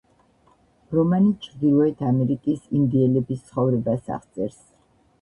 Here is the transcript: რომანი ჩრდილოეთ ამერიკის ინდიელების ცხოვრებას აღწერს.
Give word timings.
რომანი 0.99 1.33
ჩრდილოეთ 1.43 2.03
ამერიკის 2.13 2.67
ინდიელების 2.81 3.47
ცხოვრებას 3.53 4.15
აღწერს. 4.21 4.63